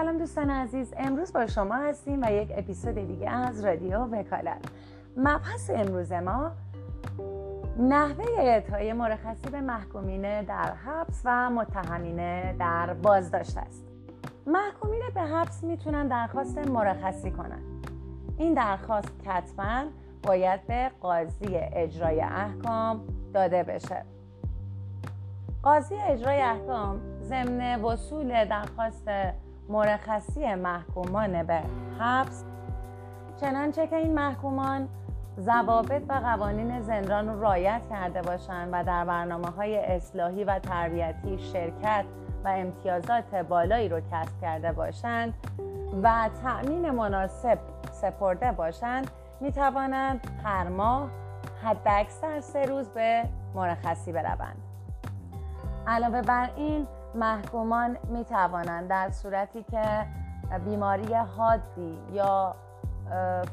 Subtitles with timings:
[0.00, 0.94] سلام دوستان عزیز.
[0.96, 4.64] امروز با شما هستیم و یک اپیزود دیگه از رادیو وکالت.
[5.16, 6.50] مبحث امروز ما
[7.78, 13.84] نحوه اعطای مرخصی به محکومین در حبس و متهمین در بازداشت است.
[14.46, 17.86] محکومین به حبس می‌تونن درخواست مرخصی کنند
[18.38, 19.84] این درخواست کتبا
[20.22, 23.00] باید به قاضی اجرای احکام
[23.34, 24.04] داده بشه.
[25.62, 29.08] قاضی اجرای احکام ضمن وصول درخواست
[29.70, 31.62] مرخصی محکومان به
[32.00, 32.44] حبس.
[33.40, 34.88] چنانچه که این محکومان
[35.38, 41.38] ضوابط و قوانین زندان رو رایت کرده باشند و در برنامه های اصلاحی و تربیتی
[41.38, 42.04] شرکت
[42.44, 45.34] و امتیازات بالایی رو کسب کرده باشند
[46.02, 47.58] و تأمین مناسب
[47.92, 49.10] سپرده باشند
[49.40, 51.10] می توانند هر ماه
[51.64, 53.24] حداکثر سه روز به
[53.54, 54.56] مرخصی بروند.
[55.86, 60.06] علاوه بر این محکومان می توانند در صورتی که
[60.64, 62.54] بیماری حادی یا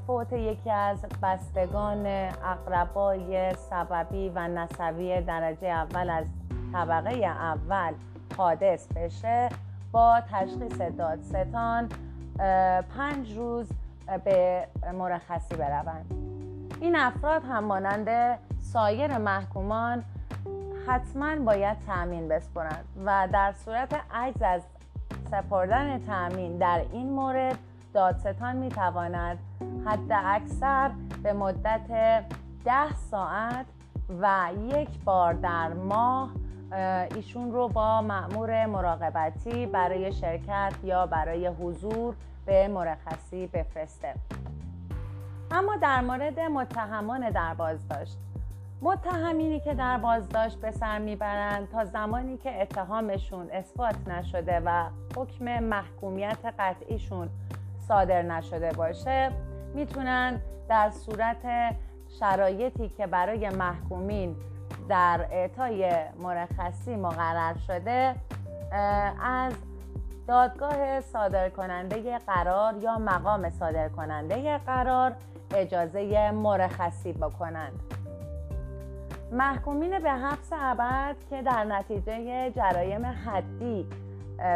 [0.07, 6.25] فوت یکی از بستگان اقربای سببی و نسبی درجه اول از
[6.73, 7.93] طبقه اول
[8.37, 9.49] حادث بشه
[9.91, 11.89] با تشخیص دادستان
[12.97, 13.69] پنج روز
[14.23, 16.13] به مرخصی بروند.
[16.81, 20.03] این افراد هم مانند سایر محکومان
[20.87, 24.61] حتما باید تأمین بسپرند و در صورت عجز از
[25.31, 27.57] سپردن تأمین در این مورد
[27.93, 29.37] دادستان می تواند
[29.85, 30.91] حد اکثر
[31.23, 31.87] به مدت
[32.65, 33.65] ده ساعت
[34.21, 36.31] و یک بار در ماه
[37.15, 44.13] ایشون رو با معمور مراقبتی برای شرکت یا برای حضور به مرخصی بفرسته.
[45.51, 48.17] اما در مورد متهمان در بازداشت.
[48.81, 55.59] متهمینی که در بازداشت به سر می‌برند تا زمانی که اتهامشون اثبات نشده و حکم
[55.59, 57.29] محکومیت قطعیشون
[57.87, 59.31] صادر نشده باشه
[59.73, 61.75] می‌تونن در صورت
[62.19, 64.35] شرایطی که برای محکومین
[64.89, 68.15] در اعطای مرخصی مقرر شده
[69.23, 69.53] از
[70.27, 75.15] دادگاه صادر کننده قرار یا مقام صادر کننده قرار
[75.55, 77.96] اجازه مرخصی بکنند.
[79.31, 83.87] محکومین به حبس ابد که در نتیجه جرایم حدی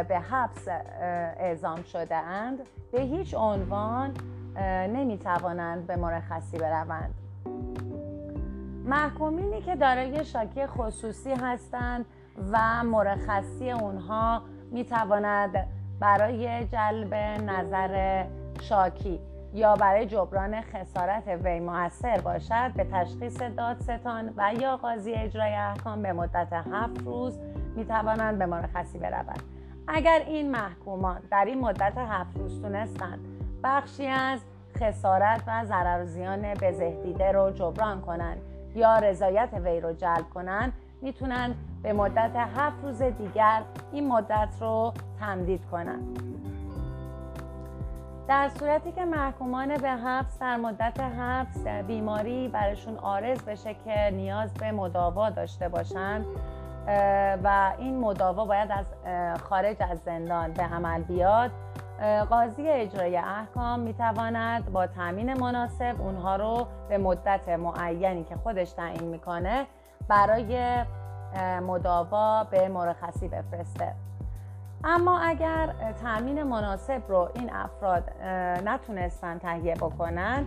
[0.08, 0.68] به حبس
[1.38, 2.58] اعزام شده اند
[2.92, 4.14] به هیچ عنوان
[4.86, 7.14] نمی توانند به مرخصی بروند.
[8.84, 12.04] محکومینی که دارای شاکی خصوصی هستند
[12.52, 15.68] و مرخصی اونها می تواند
[16.00, 18.24] برای جلب نظر
[18.60, 19.20] شاکی
[19.54, 26.02] یا برای جبران خسارت وی موثر باشد به تشخیص دادستان و یا قاضی اجرای احکام
[26.02, 27.38] به مدت هفت روز
[27.76, 29.42] می توانند به مرخصی بروند
[29.88, 33.18] اگر این محکومان در این مدت هفت روز تونستند
[33.64, 34.40] بخشی از
[34.76, 38.38] خسارت و ضرر و زیان بزهدیده رو جبران کنند
[38.74, 43.62] یا رضایت وی رو جلب کنند می‌تونن به مدت هفت روز دیگر
[43.92, 46.18] این مدت رو تمدید کنند.
[48.28, 54.54] در صورتی که محکومان به حبس در مدت حبس بیماری برشون آرز بشه که نیاز
[54.54, 56.26] به مداوا داشته باشند
[57.44, 58.86] و این مداوا باید از
[59.42, 61.50] خارج از زندان به عمل بیاد
[62.30, 69.04] قاضی اجرای احکام می‌تواند با تامین مناسب اونها رو به مدت معینی که خودش تعیین
[69.04, 69.66] می‌کنه
[70.08, 70.84] برای
[71.62, 73.94] مداوا به مرخصی بفرسته.
[74.84, 78.12] اما اگر تامین مناسب رو این افراد
[78.64, 80.46] نتونستن تهیه بکنن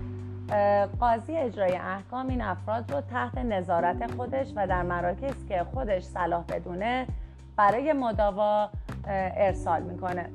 [0.99, 6.43] قاضی اجرای احکام این افراد رو تحت نظارت خودش و در مراکز که خودش صلاح
[6.43, 7.07] بدونه
[7.55, 8.69] برای مداوا
[9.07, 10.29] ارسال می‌کنه.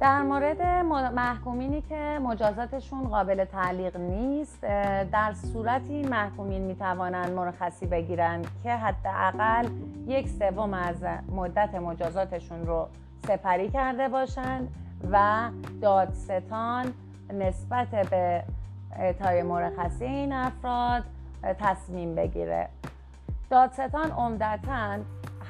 [0.00, 0.62] در مورد
[1.14, 4.60] محکومینی که مجازاتشون قابل تعلیق نیست
[5.12, 9.68] در صورتی محکومین می‌توانند مرخصی بگیرند که حداقل
[10.06, 10.96] یک سوم از
[11.36, 12.88] مدت مجازاتشون رو
[13.26, 14.68] سپری کرده باشند
[15.12, 15.48] و
[15.80, 16.92] دادستان
[17.32, 18.42] نسبت به
[18.96, 21.02] اعطای مرخصی این افراد
[21.58, 22.68] تصمیم بگیره.
[23.50, 24.98] دادستان عمدتا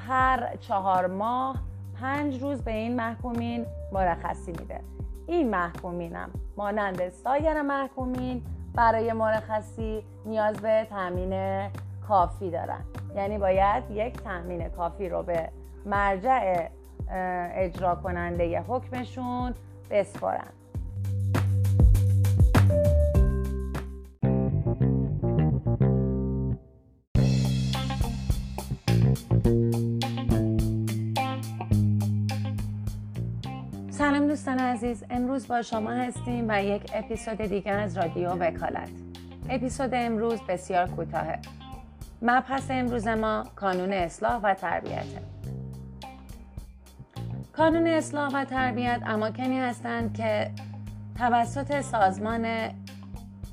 [0.07, 1.55] هر چهار ماه
[2.01, 4.79] پنج روز به این محکومین مرخصی میده.
[5.27, 6.29] این محکومینم.
[6.57, 8.41] مانند سایر محکومین
[8.75, 11.69] برای مرخصی نیاز به تامین
[12.07, 12.81] کافی دارن.
[13.15, 15.49] یعنی باید یک تامین کافی رو به
[15.85, 16.69] مرجع
[17.55, 19.53] اجرا کننده حکمشون
[19.89, 20.47] بسپارن.
[34.01, 35.03] سلام دوستان عزیز.
[35.09, 38.89] امروز با شما هستیم و یک اپیزود دیگر از رادیو وکالت.
[39.49, 41.39] اپیزود امروز بسیار کوتاهه.
[42.21, 45.05] مبحث امروز ما کانون اصلاح و تربیت
[47.53, 50.51] کانون اصلاح و تربیت اماکنی هستند که
[51.17, 52.47] توسط سازمان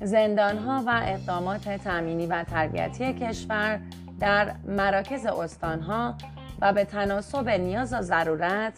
[0.01, 3.79] زندانها و اقدامات تامینی و تربیتی کشور
[4.19, 6.15] در مراکز استانها
[6.61, 8.73] و به تناسب نیاز و ضرورت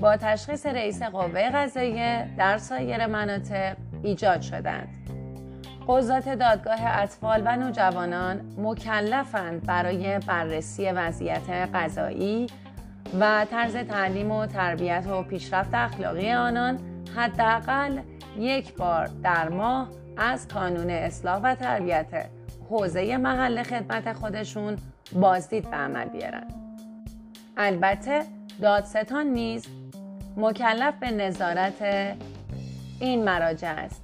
[0.00, 4.88] با تشخیص رئیس قوه قضاییه در سایر مناطق ایجاد شدند.
[5.88, 12.46] قضات دادگاه اطفال و نوجوانان مکلفند برای بررسی وضعیت قضایی
[13.20, 16.78] و طرز تعلیم و تربیت و پیشرفت اخلاقی آنان
[17.16, 17.98] حداقل
[18.38, 22.26] یک بار در ماه از کانون اصلاح و تربیت
[22.70, 24.76] حوزه محل خدمت خودشون
[25.12, 26.48] بازدید به عمل بیارن
[27.56, 28.22] البته
[28.60, 29.66] دادستان نیز
[30.38, 31.82] مکلف به نظارت
[33.00, 34.02] این مراجع است.